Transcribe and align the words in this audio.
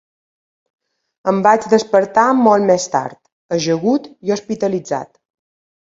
Em 1.31 1.41
vaig 1.49 1.67
despertar 1.75 2.25
molt 2.39 2.67
més 2.71 2.89
tard, 2.97 3.19
ajagut 3.59 4.09
i 4.29 4.35
hospitalitzat. 4.37 5.11